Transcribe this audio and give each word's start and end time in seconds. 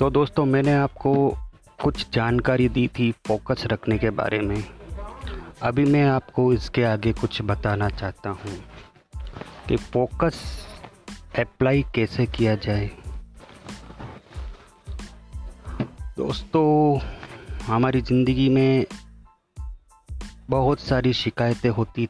तो 0.00 0.10
दोस्तों, 0.10 0.44
मैंने 0.44 0.72
आपको 0.72 1.12
कुछ 1.82 2.06
जानकारी 2.12 2.68
दी 2.68 2.88
थी 2.88 3.12
फोकस 3.26 3.62
रखने 3.66 3.98
के 3.98 4.10
बारे 4.10 4.38
में। 4.38 4.64
अभी 5.62 5.84
मैं 5.84 6.04
आपको 6.04 6.52
इसके 6.52 6.84
आगे 6.84 7.12
कुछ 7.12 7.42
बताना 7.42 7.88
चाहता 7.88 8.30
हूँ 8.30 8.56
कि 9.68 9.76
फोकस 9.76 10.66
अप्लाई 11.38 11.84
कैसे 11.94 12.26
किया 12.26 12.54
जाए। 12.54 12.90
दोस्तों, 16.16 16.98
हमारी 17.66 18.00
ज़िंदगी 18.00 18.48
में 18.48 18.86
बहुत 20.50 20.80
सारी 20.80 21.12
शिकायतें 21.12 21.70
होती 21.70 22.08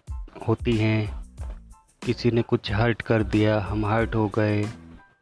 होती 0.49 0.77
हैं। 0.77 1.27
किसी 2.03 2.31
ने 2.31 2.43
कुछ 2.43 2.73
हर्ट 2.73 3.03
कर 3.03 3.23
दिया, 3.23 3.61
हम 3.61 3.87
हर्ट 3.87 4.15
हो 4.15 4.29
गए। 4.29 4.65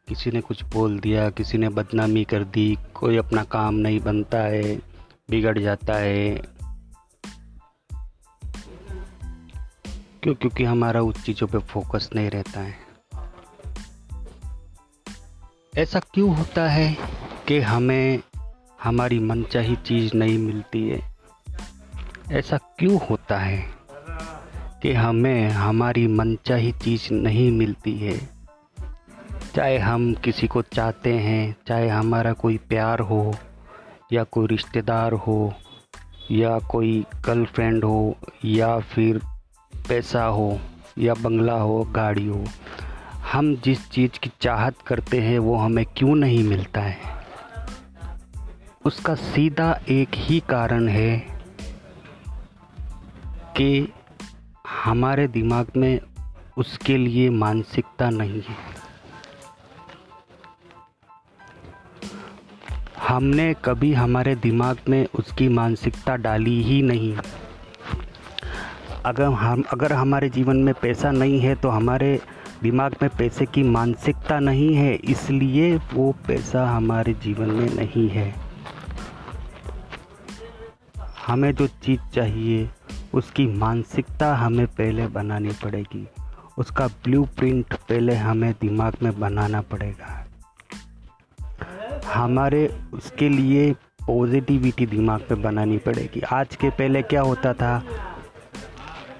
किसी 0.08 0.30
ने 0.30 0.40
कुछ 0.40 0.64
बोल 0.64 0.98
दिया, 0.98 1.30
किसी 1.30 1.58
ने 1.58 1.68
बदनामी 1.68 2.24
कर 2.24 2.44
दी, 2.44 2.78
कोई 2.94 3.16
अपना 3.16 3.44
काम 3.44 3.74
नहीं 3.74 4.00
बनता 4.00 4.38
है, 4.38 4.76
बिगड़ 5.30 5.58
जाता 5.58 5.94
है। 5.94 6.42
क्यों? 10.22 10.34
क्योंकि 10.34 10.64
हमारा 10.64 11.00
उस 11.00 11.24
चीज़ों 11.24 11.46
पे 11.46 11.58
फोकस 11.58 12.10
नहीं 12.14 12.30
रहता 12.30 12.60
है। 12.60 12.74
ऐसा 15.78 16.00
क्यों 16.00 16.36
होता 16.36 16.68
है 16.68 16.96
कि 17.48 17.60
हमें, 17.60 18.22
हमारी 18.82 19.18
मनचाही 19.18 19.76
चीज़ 19.76 20.16
नहीं 20.16 20.38
मिलती 20.38 20.88
है? 20.88 21.16
ऐसा 22.32 22.56
क्यों 22.56 23.06
होता 23.10 23.38
है 23.38 23.66
कि 24.82 24.92
हमें, 24.92 25.50
हमारी 25.50 26.06
मनचाही 26.06 26.72
चीज़ 26.72 27.12
नहीं 27.12 27.50
मिलती 27.50 27.98
है? 27.98 28.33
चाहे 29.54 29.78
हम 29.78 30.14
किसी 30.14 30.46
को 30.46 30.62
चाहते 30.62 31.14
हैं, 31.14 31.56
चाहे 31.66 31.88
हमारा 31.88 32.32
कोई 32.32 32.56
प्यार 32.56 33.00
हो, 33.00 33.34
या 34.12 34.24
कोई 34.24 34.46
रिश्तेदार 34.46 35.12
हो, 35.12 35.54
या 36.30 36.58
कोई 36.58 37.04
गर्लफ्रेंड 37.26 37.84
हो, 37.84 38.16
या 38.44 38.78
फिर 38.78 39.18
पैसा 39.88 40.24
हो, 40.24 40.60
या 40.98 41.14
बंगला 41.14 41.54
हो, 41.54 41.82
गाड़ी 41.82 42.26
हो, 42.26 42.44
हम 43.32 43.56
जिस 43.56 43.90
चीज़ 43.90 44.18
की 44.18 44.30
चाहत 44.40 44.74
करते 44.86 45.20
हैं, 45.20 45.38
वो 45.38 45.56
हमें 45.56 45.84
क्यों 45.96 46.14
नहीं 46.14 46.44
मिलता 46.44 46.80
है? 46.80 46.98
उसका 48.84 49.14
सीधा 49.14 49.80
एक 49.88 50.08
ही 50.14 50.40
कारण 50.40 50.88
है 50.88 51.40
कि 53.56 53.92
हमारे 54.84 55.28
दिमाग 55.28 55.66
में 55.76 56.00
उसके 56.56 56.96
लिए 56.96 57.30
मानसिकता 57.30 58.10
नहीं 58.10 58.42
है। 58.42 58.83
हमने 63.08 63.54
कभी 63.64 63.92
हमारे 63.92 64.34
दिमाग 64.34 64.76
में 64.88 65.06
उसकी 65.14 65.48
मानसिकता 65.48 66.16
डाली 66.16 66.62
ही 66.62 66.80
नहीं। 66.82 67.16
अगर 69.04 69.24
हम, 69.24 69.62
अगर 69.72 69.92
हमारे 69.92 70.28
जीवन 70.28 70.56
में 70.56 70.72
पैसा 70.74 71.10
नहीं 71.10 71.40
है 71.40 71.54
तो 71.54 71.68
हमारे 71.68 72.20
दिमाग 72.62 72.94
में 73.02 73.10
पैसे 73.18 73.46
की 73.46 73.62
मानसिकता 73.62 74.38
नहीं 74.38 74.74
है, 74.74 74.94
इसलिए 74.94 75.76
वो 75.76 76.14
पैसा 76.26 76.66
हमारे 76.70 77.14
जीवन 77.14 77.50
में 77.50 77.74
नहीं 77.74 78.08
है। 78.08 78.34
हमें 81.26 81.54
जो 81.54 81.66
चीज़ 81.66 82.00
चाहिए, 82.14 82.68
उसकी 83.14 83.46
मानसिकता 83.46 84.34
हमें 84.34 84.66
पहले 84.66 85.06
बनानी 85.06 85.52
पड़ेगी। 85.64 86.06
उसका 86.58 86.86
ब्लूप्रिंट 86.86 87.74
पहले 87.74 88.14
हमें 88.14 88.52
दिमाग 88.52 88.96
में 89.02 89.18
बनाना 89.20 89.60
पड़ेगा। 89.60 90.23
हमारे 92.14 92.66
उसके 92.94 93.28
लिए 93.28 93.72
पॉजिटिविटी 94.06 94.86
दिमाग 94.86 95.20
पे 95.20 95.34
बनानी 95.34 95.78
पड़ेगी। 95.78 96.20
आज 96.32 96.56
के 96.56 96.70
पहले 96.70 97.02
क्या 97.02 97.20
होता 97.22 97.52
था 97.52 97.78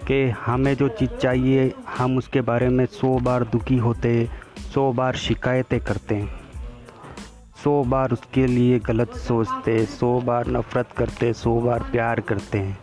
कि 0.06 0.22
हमें 0.41 0.75
जो 0.75 0.88
चीज़ 0.88 1.10
चाहिए, 1.12 1.72
हम 1.99 2.16
उसके 2.19 2.41
बारे 2.41 2.69
में 2.69 2.84
सौ 2.87 3.19
बार 3.19 3.44
दुखी 3.44 3.77
होते, 3.78 4.28
सौ 4.75 4.93
बार 4.93 5.16
शिकायतें 5.16 5.81
करते, 5.81 6.22
सौ 7.65 7.83
बार 7.84 8.12
उसके 8.12 8.47
लिए 8.47 8.78
गलत 8.78 9.16
सोचते, 9.19 9.84
सौ 9.87 10.21
बार 10.21 10.49
नफ़रत 10.49 10.93
करते, 10.97 11.33
सौ 11.33 11.60
बार 11.60 11.83
प्यार 11.93 12.21
करते। 12.21 12.59
हैं 12.59 12.78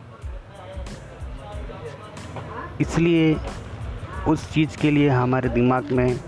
इसलिए 2.81 3.35
उस 4.27 4.51
चीज़ 4.53 4.77
के 4.77 4.91
लिए 4.91 5.09
हमारे 5.09 5.49
दिमाग 5.49 5.91
में 5.91 6.19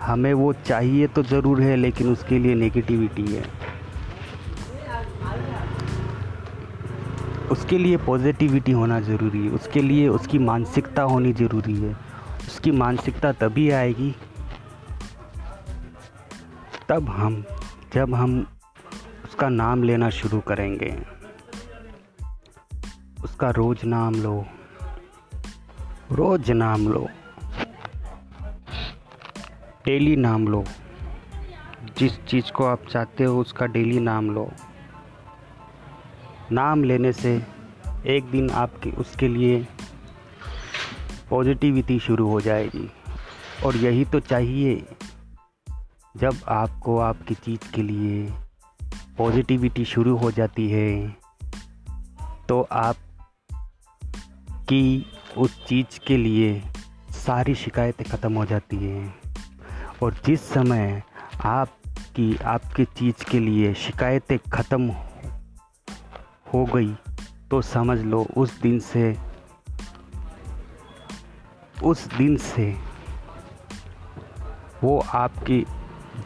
हमें 0.00 0.34
वो 0.34 0.52
चाहिए 0.52 1.06
तो 1.06 1.22
ज़रूर 1.22 1.60
है, 1.60 1.76
लेकिन 1.76 2.12
उसके 2.12 2.38
लिए 2.38 2.54
नेगेटिविटी 2.54 3.26
है। 3.26 3.44
उसके 7.50 7.78
लिए 7.78 7.96
पॉजिटिविटी 7.96 8.72
होना 8.72 9.00
ज़रूरी 9.00 9.44
है। 9.46 9.50
उसके 9.50 9.82
लिए 9.82 10.08
उसकी 10.08 10.38
मानसिकता 10.38 11.02
होनी 11.02 11.32
ज़रूरी 11.32 11.76
है। 11.76 11.96
उसकी 12.46 12.70
मानसिकता 12.70 13.32
तभी 13.32 13.70
आएगी 13.70 14.14
तब 16.88 17.08
हम, 17.08 17.44
जब 17.94 18.14
हम 18.14 18.46
उसका 19.24 19.48
नाम 19.48 19.82
लेना 19.82 20.10
शुरू 20.10 20.40
करेंगे। 20.40 20.96
उसका 23.24 23.50
रोज़ 23.50 23.86
नाम 23.86 24.14
लो। 24.14 24.44
रोज़ 26.12 26.52
नाम 26.52 26.88
लो। 26.88 27.06
डेली 29.88 30.16
नाम 30.16 30.48
लो। 30.48 30.64
जिस 31.98 32.18
चीज़ 32.20 32.50
को 32.52 32.64
आप 32.64 32.80
चाहते 32.90 33.24
हो, 33.24 33.40
उसका 33.40 33.66
डेली 33.66 34.00
नाम 34.00 34.30
लो। 34.30 34.50
नाम 36.52 36.82
लेने 36.84 37.12
से 37.12 37.30
एक 38.06 38.24
दिन 38.24 38.50
आपके, 38.50 38.90
उसके 38.90 39.28
लिए 39.28 39.66
पॉजिटिविटी 41.30 41.98
शुरू 41.98 42.28
हो 42.28 42.40
जाएगी। 42.40 42.90
और 43.66 43.76
यही 43.76 44.04
तो 44.04 44.20
चाहिए, 44.20 44.74
जब 46.16 46.36
आपको 46.48 46.98
आपकी 46.98 47.34
चीज़ 47.34 47.72
के 47.74 47.82
लिए 47.82 48.26
पॉजिटिविटी 49.18 49.84
शुरू 49.84 50.16
हो 50.16 50.30
जाती 50.30 50.68
है 50.70 51.16
तो 52.48 52.60
आप 52.72 52.96
की 54.52 55.06
उस 55.36 55.64
चीज़ 55.66 55.98
के 56.06 56.16
लिए 56.16 56.62
सारी 57.10 57.54
शिकायतें 57.54 58.04
ख़त्म 58.10 58.34
हो 58.34 58.44
जाती 58.44 58.76
हैं। 58.76 59.27
और 60.02 60.14
जिस 60.26 60.40
समय 60.48 61.02
आपकी 61.44 62.36
आपकी 62.36 62.84
चीज़ 62.84 63.24
के 63.30 63.38
लिए 63.38 63.74
शिकायतें 63.74 64.38
ख़त्म 64.52 64.90
हो 66.54 66.64
गई 66.64 66.94
तो 67.50 67.62
समझ 67.62 67.98
लो 67.98 68.26
उस 68.36 68.60
दिन 68.60 68.78
से, 68.78 69.16
उस 71.84 72.06
दिन 72.14 72.36
से 72.36 72.76
वो 74.84 74.98
आपके 75.14 75.64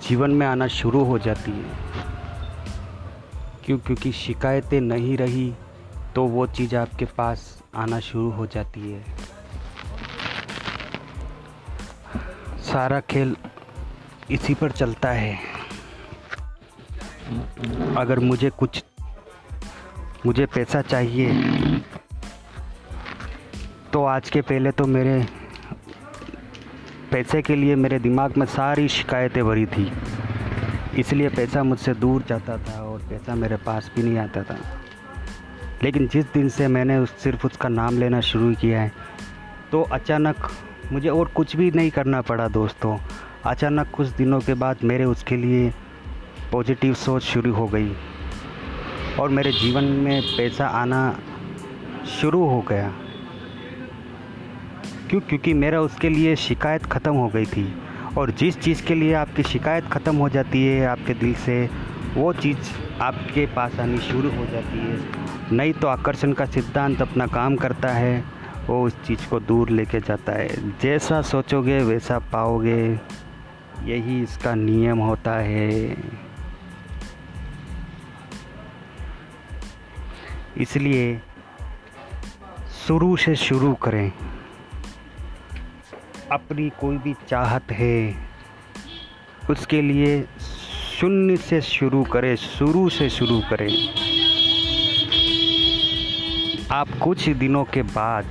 जीवन 0.09 0.31
में 0.31 0.47
आना 0.47 0.67
शुरू 0.67 1.05
हो 1.05 1.19
जाती 1.19 1.51
है। 1.51 1.71
क्यों? 3.65 3.79
क्योंकि 3.79 4.13
शिकायतें 4.13 4.81
नहीं 4.81 5.17
रही 5.17 5.55
तो 6.15 6.25
वो 6.25 6.47
चीज़ 6.47 6.77
आपके 6.77 7.05
पास 7.05 7.63
आना 7.77 8.01
शुरू 8.01 8.31
हो 8.31 8.47
जाती 8.47 8.93
है। 8.93 9.05
सारा 12.63 13.01
खेल 13.01 13.37
इसी 14.33 14.55
पर 14.55 14.71
चलता 14.71 15.11
है। 15.11 15.39
अगर 17.97 18.19
मुझे 18.19 18.51
कुछ, 18.51 18.83
मुझे 20.27 20.47
पैसा 20.47 20.81
चाहिए 20.83 21.81
तो 23.93 24.05
आज 24.05 24.31
के 24.31 24.41
पहले 24.41 24.71
तो 24.71 24.87
मेरे 24.87 25.27
पैसे 27.11 27.41
के 27.43 27.57
लिए 27.57 27.75
मेरे 27.77 27.99
दिमाग 27.99 28.37
में 28.39 28.47
सारी 28.47 28.89
शिकायतें 28.89 29.45
भरी 29.45 29.67
थी। 29.67 29.91
इसलिए 30.99 31.29
पैसा 31.29 31.63
मुझसे 31.63 31.95
दूर 31.95 32.25
जाता 32.29 32.57
था 32.59 32.79
और 32.83 32.99
पैसा 33.01 33.35
मेरे 33.35 33.57
पास 33.57 33.91
भी 33.97 34.03
नहीं 34.03 34.19
आता 34.19 34.43
था। 34.43 34.57
लेकिन 35.83 36.07
जिस 36.09 36.25
दिन 36.25 36.49
से 36.49 36.69
मैंने 36.69 36.97
उस, 36.99 37.11
सिर्फ़ 37.23 37.47
उसका 37.47 37.69
नाम 37.69 37.99
लेना 37.99 38.21
शुरू 38.21 38.55
किया 38.55 38.81
है 38.81 38.93
तो 39.73 39.83
अचानक 39.93 40.51
मुझे 40.93 41.09
और 41.09 41.29
कुछ 41.29 41.57
भी 41.57 41.71
नहीं 41.71 41.91
करना 41.91 42.21
पड़ा, 42.21 42.49
दोस्तों। 42.49 42.97
अचानक 43.47 43.91
कुछ 43.91 44.09
दिनों 44.09 44.39
के 44.41 44.55
बाद 44.55 44.79
मेरे 44.85 45.05
उसके 45.05 45.37
लिए 45.37 45.73
पॉजिटिव 46.53 46.95
सोच 46.95 47.23
शुरू 47.23 47.53
हो 47.53 47.67
गई 47.67 47.93
और 49.21 49.29
मेरे 49.29 49.53
जीवन 49.53 49.85
में 49.85 50.23
पैसा 50.23 50.67
आना 50.67 51.01
शुरू 52.11 52.45
हो 52.45 52.61
गया। 52.61 52.89
क्यों? 55.11 55.21
क्योंकि 55.21 55.55
मेरा 55.55 55.81
उसके 55.81 56.09
लिए 56.09 56.37
शिकायत 56.37 56.87
ख़त्म 56.87 57.15
हो 57.15 57.29
गई 57.29 57.47
थी 57.47 57.67
और 58.19 58.31
जिस 58.31 58.61
चीज़ 58.61 58.85
के 58.87 58.95
लिए 58.95 59.15
आपकी 59.15 59.43
शिकायत 59.43 59.85
ख़त्म 59.85 60.17
हो 60.17 60.29
जाती 60.29 60.65
है 60.67 60.87
आपके 60.87 61.15
दिल 61.15 61.35
से, 61.35 61.69
वो 62.15 62.33
चीज़ 62.33 62.71
आपके 63.01 63.47
पास 63.47 63.79
आनी 63.81 63.99
शुरू 63.99 64.31
हो 64.31 64.47
जाती 64.47 64.79
है। 64.79 65.57
नहीं 65.57 65.73
तो 65.73 65.89
आकर्षण 65.89 66.33
का 66.33 66.45
सिद्धांत 66.47 67.03
अपना 67.03 67.27
काम 67.27 67.57
करता 67.57 67.89
है, 67.89 68.25
वो 68.67 68.83
उस 68.87 69.03
चीज़ 69.07 69.29
को 69.29 69.41
दूर 69.41 69.71
लेके 69.71 70.01
जाता 70.01 70.33
है। 70.33 70.49
जैसा 70.83 71.21
सोचोगे 71.23 71.79
वैसा 71.79 72.19
पाओगे। 72.33 73.01
यही 73.81 74.23
इसका 74.23 74.55
नियम 74.55 74.99
होता 74.99 75.33
है। 75.35 75.97
इसलिए 80.57 81.21
शुरू 82.87 83.17
से 83.17 83.37
शुरू 83.37 83.75
करें। 83.75 84.13
अपनी 86.33 86.71
कोई 86.71 86.99
भी 86.99 87.15
चाहत 87.29 87.73
है, 87.73 88.29
उसके 89.51 89.83
लिए 89.83 90.25
शून्य 91.01 91.37
से 91.37 91.61
शुरू 91.61 92.05
करें, 92.05 92.37
शुरू 92.37 92.89
से 92.89 93.11
शुरू 93.11 93.41
करें। 93.41 94.03
आप 96.71 96.89
कुछ 96.89 97.29
दिनों 97.29 97.65
के 97.65 97.83
बाद 97.83 98.27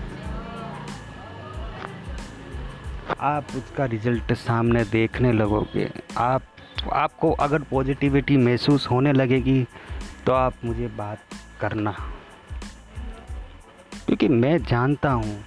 आप 3.21 3.47
उसका 3.55 3.85
रिज़ल्ट 3.85 4.31
सामने 4.33 4.83
देखने 4.83 5.31
लगोगे। 5.33 5.89
आप, 6.17 6.41
आपको 6.93 7.31
अगर 7.31 7.61
पॉजिटिविटी 7.61 8.37
महसूस 8.37 8.87
होने 8.91 9.11
लगेगी 9.13 9.63
तो 10.25 10.33
आप 10.33 10.53
मुझे 10.65 10.87
बात 10.87 11.19
करना। 11.61 11.91
क्योंकि 14.05 14.27
मैं 14.27 14.57
जानता 14.63 15.11
हूँ, 15.11 15.43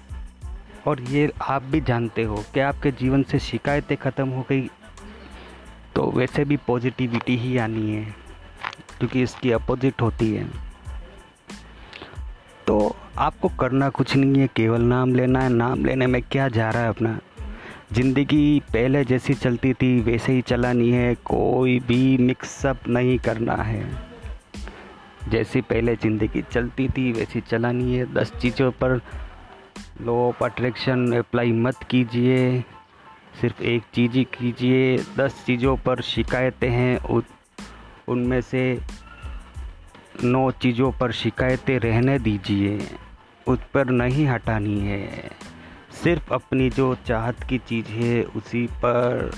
और 0.87 1.01
ये 1.03 1.31
आप 1.43 1.63
भी 1.63 1.81
जानते 1.81 2.23
हो 2.23 2.45
कि 2.55 2.61
आपके 2.61 2.91
जीवन 2.93 3.23
से 3.23 3.39
शिकायतें 3.41 3.97
ख़त्म 3.97 4.29
हो 4.29 4.47
गई 4.51 4.69
तो 5.97 6.11
वैसे 6.11 6.45
भी 6.45 6.57
पॉजिटिविटी 6.67 7.37
ही 7.37 7.57
आनी 7.59 7.91
है, 7.91 8.05
क्योंकि 8.99 9.23
इसकी 9.23 9.53
अपोजिट 9.53 10.03
होती 10.03 10.33
है। 10.35 10.49
तो 12.67 12.97
आपको 13.19 13.49
करना 13.51 13.89
कुछ 13.91 14.17
नहीं 14.17 14.41
है, 14.41 14.49
केवल 14.57 14.83
नाम 14.85 15.15
लेना 15.15 15.41
है। 15.41 15.49
नाम 15.51 15.85
लेने 15.85 16.07
में 16.07 16.21
क्या 16.23 16.49
जा 16.49 16.71
रहा 16.71 16.83
है 16.83 16.89
अपना? 16.89 17.19
ज़िंदगी 17.95 18.61
पहले 18.73 19.05
जैसी 19.05 19.35
चलती 19.35 19.73
थी, 19.73 20.01
वैसे 20.01 20.33
ही 20.33 20.41
चलानी 20.43 20.91
है। 20.91 21.15
कोई 21.25 21.79
भी 21.81 22.17
मिक्सअप 22.19 22.89
नहीं 22.89 23.19
करना 23.19 23.55
है। 23.55 23.85
जैसी 25.29 25.61
पहले 25.61 25.95
ज़िंदगी 25.97 26.43
चलती 26.53 26.89
थी, 26.89 27.13
वैसी 27.13 27.41
चलानी 27.41 27.95
है। 27.97 28.13
दस 28.15 28.33
चीज़ों 28.41 28.71
पर 28.73 29.01
लो 30.01 30.17
ऑफ़ 30.29 30.45
अट्रैक्शन 30.45 31.13
अप्लाई 31.19 31.53
मत 31.53 31.83
कीजिए। 31.91 32.61
सिर्फ़ 33.41 33.63
एक 33.63 33.83
चीज़ 33.95 34.13
ही 34.13 34.25
कीजिए। 34.35 34.97
दस 35.19 35.43
चीज़ों 35.47 35.77
पर 35.77 36.01
शिकायतें 36.03 36.71
हैं। 36.71 37.23
उनमें 38.09 38.41
से 38.41 38.81
नौ 40.25 40.51
चीज़ों 40.63 40.93
पर 40.93 41.13
शिकायतें 41.13 41.79
रहने 41.79 42.19
दीजिए। 42.19 42.79
उस 43.47 43.59
पर 43.75 43.91
नहीं 43.93 44.27
हटानी 44.27 44.79
है। 44.81 45.31
सिर्फ़ 46.05 46.35
अपनी 46.35 46.71
जो 46.71 46.97
चाहत 47.07 47.43
की 47.43 47.59
चीज़ 47.59 47.87
है, 47.87 48.25
उसी 48.25 48.67
पर 48.67 49.31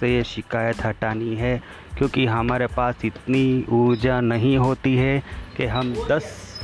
से 0.00 0.24
शिकायत 0.24 0.84
हटानी 0.84 1.34
है, 1.34 1.62
क्योंकि 1.98 2.26
हमारे 2.26 2.66
पास 2.66 3.04
इतनी 3.04 3.64
ऊर्जा 3.68 4.20
नहीं 4.20 4.58
होती 4.58 4.96
है 4.96 5.22
कि 5.56 5.66
हम 5.66 5.94
दस 6.08 6.60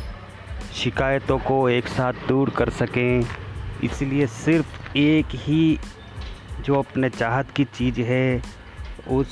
शिकायतों 0.75 1.39
को 1.39 1.69
एक 1.69 1.87
साथ 1.87 2.13
दूर 2.29 2.51
कर 2.51 2.71
सकें। 2.71 3.25
इसलिए 3.85 4.27
सिर्फ़ 4.27 4.97
एक 4.97 5.27
ही 5.35 5.79
जो 6.61 6.75
अपने 6.75 7.11
चाहत 7.11 7.51
की 7.51 7.65
चीज़ 7.65 8.01
है, 8.01 8.43
उस, 9.09 9.27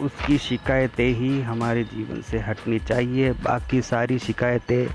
उसकी 0.00 0.38
शिकायतें 0.38 1.14
ही 1.14 1.40
हमारे 1.40 1.84
जीवन 1.84 2.22
से 2.22 2.38
हटनी 2.38 2.78
चाहिए। 2.78 3.32
बाकी 3.32 3.82
सारी 3.82 4.18
शिकायतें 4.18 4.86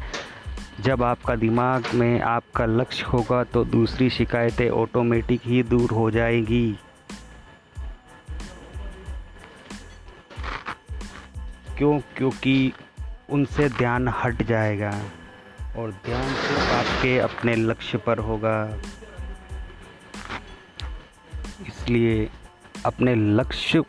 जब 0.80 1.04
आपका 1.04 1.36
दिमाग 1.36 1.88
में 1.94 2.22
आपका 2.22 2.66
लक्ष्य 2.66 3.06
होगा 3.06 3.44
तो 3.44 3.66
दूसरी 3.66 4.10
शिकायतें 4.10 4.70
ऑटोमेटिक 4.70 5.42
ही 5.46 5.64
दूर 5.64 5.92
हो 5.92 6.12
जाएगी। 6.12 6.76
क्यों? 11.78 12.00
क्योंकि 12.18 12.74
उनसे 13.30 13.70
ध्यान 13.70 14.08
हट 14.08 14.44
जाएगा 14.44 14.94
और 15.78 15.92
ध्यान 15.92 16.36
आपके 16.76 17.18
अपने 17.20 17.56
लक्ष्य 17.56 17.98
पर 17.98 18.18
होगा। 18.18 18.78
इसलिए 21.68 22.30
अपने 22.86 23.16
लक्ष्य 23.16 23.82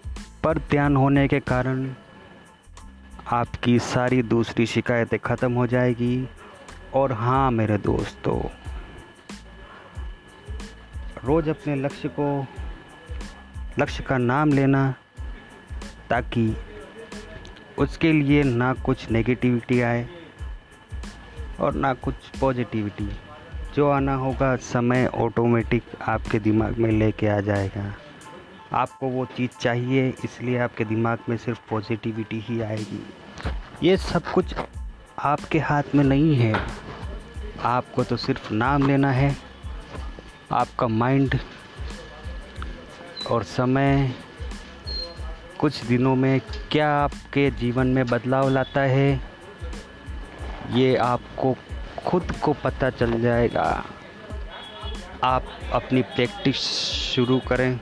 पर 0.44 0.58
ध्यान 0.58 0.96
होने 0.96 1.28
के 1.28 1.40
कारण 1.40 1.90
आपकी 3.32 3.78
सारी 3.78 4.22
दूसरी 4.22 4.66
शिकायतें 4.66 5.18
ख़त्म 5.18 5.52
हो 5.52 5.66
जाएगी। 5.66 6.28
और 6.94 7.12
हाँ 7.12 7.50
मेरे 7.50 7.78
दोस्तों, 7.78 8.40
रोज़ 11.24 11.50
अपने 11.50 11.74
लक्ष्य 11.76 12.08
को, 12.08 12.46
लक्ष्य 13.78 14.02
का 14.02 14.18
नाम 14.18 14.52
लेना, 14.52 14.94
ताकि 16.10 16.56
उसके 17.78 18.12
लिए 18.12 18.42
ना 18.42 18.72
कुछ 18.74 19.10
नेगेटिविटी 19.10 19.80
आए 19.80 20.08
और 21.60 21.74
ना 21.74 21.94
कुछ 21.94 22.14
पॉजिटिविटी 22.40 23.08
जो 23.74 23.88
आना 23.90 24.14
होगा, 24.14 24.56
समय 24.56 25.06
ऑटोमेटिक 25.06 25.82
आपके 26.02 26.38
दिमाग 26.38 26.78
में 26.78 26.90
लेके 26.90 27.28
आ 27.28 27.40
जाएगा। 27.40 27.92
आपको 28.72 29.08
वो 29.08 29.24
चीज़ 29.26 29.58
चाहिए, 29.60 30.14
इसलिए 30.24 30.58
आपके 30.58 30.84
दिमाग 30.84 31.18
में 31.28 31.36
सिर्फ़ 31.36 31.60
पॉजिटिविटी 31.70 32.40
ही 32.40 32.60
आएगी। 32.60 33.02
ये 33.82 33.96
सब 33.96 34.32
कुछ 34.32 34.54
आपके 35.24 35.58
हाथ 35.58 35.82
में 35.94 36.04
नहीं 36.04 36.34
है। 36.36 36.52
आपको 37.64 38.04
तो 38.04 38.16
सिर्फ़ 38.16 38.52
नाम 38.52 38.86
लेना 38.86 39.10
है। 39.12 39.36
आपका 40.52 40.86
माइंड 40.86 41.38
और 43.30 43.42
समय 43.42 44.12
कुछ 45.58 45.84
दिनों 45.84 46.14
में 46.16 46.40
क्या 46.70 46.88
आपके 46.94 47.50
जीवन 47.50 47.86
में 47.86 48.04
बदलाव 48.06 48.48
लाता 48.48 48.80
है, 48.80 49.20
ये 50.70 50.96
आपको 50.96 51.56
खुद 52.06 52.32
को 52.42 52.52
पता 52.52 52.90
चल 52.90 53.20
जाएगा। 53.20 53.84
आप 55.24 55.44
अपनी 55.72 56.02
प्रैक्टिस 56.02 56.56
शुरू 57.14 57.38
करें। 57.38 57.80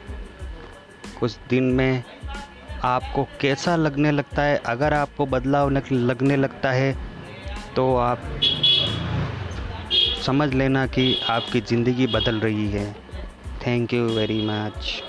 कुछ 1.21 1.39
दिन 1.51 1.65
में 1.65 2.05
आपको 2.85 3.29
कैसा 3.41 3.77
लगने 3.77 4.11
लगता 4.11 4.43
है? 4.43 4.57
अगर 4.57 4.95
आपको 4.95 5.27
बदलाव 5.27 5.71
लगने 5.91 6.37
लगता 6.37 6.71
है 6.71 7.10
तो 7.77 7.95
आप 7.97 8.23
समझ 10.25 10.53
लेना 10.55 10.87
कि 10.87 11.05
आपकी 11.31 11.61
ज़िंदगी 11.61 12.07
बदल 12.07 12.41
रही 12.41 12.69
है। 12.71 12.93
Thank 13.67 13.93
you 13.95 14.05
very 14.09 14.41
much 14.47 15.03